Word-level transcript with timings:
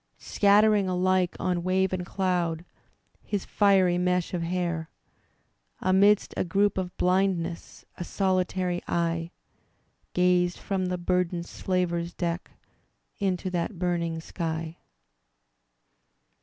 Scattering 0.17 0.89
alike 0.89 1.35
on 1.39 1.61
wave 1.61 1.93
and 1.93 2.03
cloud 2.03 2.65
His 3.21 3.45
fiery 3.45 3.99
mesh 3.99 4.33
of 4.33 4.41
hair. 4.41 4.89
Amidst 5.79 6.33
a 6.35 6.43
group 6.43 6.79
of 6.79 6.97
blindness 6.97 7.85
A 7.99 8.03
solitary 8.03 8.81
eye 8.87 9.29
Gazed 10.13 10.57
from 10.57 10.87
the 10.87 10.97
burdened 10.97 11.45
slaver's 11.45 12.15
deck 12.15 12.49
Into 13.19 13.51
that 13.51 13.77
burning 13.77 14.19
sky. 14.21 14.79